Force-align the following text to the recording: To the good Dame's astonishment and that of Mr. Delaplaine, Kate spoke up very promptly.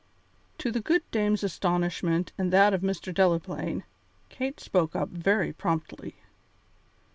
To 0.57 0.71
the 0.71 0.79
good 0.79 1.03
Dame's 1.11 1.43
astonishment 1.43 2.31
and 2.35 2.51
that 2.51 2.73
of 2.73 2.81
Mr. 2.81 3.13
Delaplaine, 3.13 3.83
Kate 4.29 4.59
spoke 4.59 4.95
up 4.95 5.09
very 5.09 5.53
promptly. 5.53 6.15